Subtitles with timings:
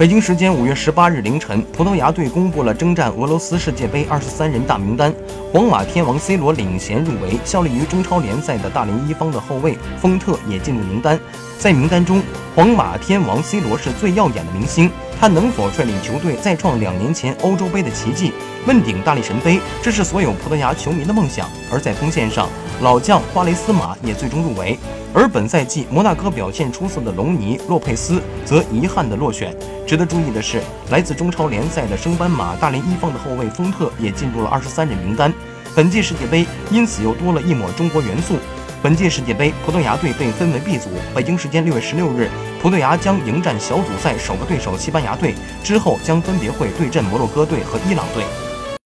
[0.00, 5.14] 北京时间五月十八日凌晨，葡萄牙队公布了征战俄罗斯世界杯二十三人大名单，
[5.52, 11.20] 皇马天王 C 罗领衔入围，效力于中超联赛的大连一方的后卫丰特也进入名单。
[11.58, 12.22] 在名单中，
[12.56, 14.90] 皇马天王 C 罗是最耀眼的明星，
[15.20, 18.32] 他能否率领球队再创两年前欧洲杯的奇迹，
[18.66, 21.46] 问鼎大力神杯，这是所有葡萄牙球迷的梦想。
[21.70, 22.48] 而在锋线上，
[22.80, 24.78] 老将花雷斯马也最终入围。
[25.12, 29.54] 而本赛季摩纳哥表现出色的隆尼·洛佩斯则遗憾的落选。
[29.86, 35.30] 值得注意的是，来自中超联赛的升班马大连一方的后卫丰特也进入了二十三人名单。
[35.76, 38.36] 本届世界杯因此又多了一抹中国元素。
[38.82, 40.88] 本届世界杯，葡萄牙队被分为 B 组。
[41.14, 42.30] 北京时间六月十六日，
[42.62, 48.24] 葡萄牙将迎战小组赛首个对手西班牙队，之后将分别会对阵摩洛哥队和伊朗队。